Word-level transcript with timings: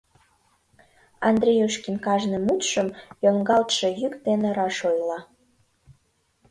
Андреюшкин 1.29 1.95
кажне 2.05 2.37
мутшым 2.45 2.87
йоҥгалтше 3.23 3.87
йӱк 3.99 4.13
дене 4.27 4.49
раш 4.57 4.77
ойла: 4.89 5.19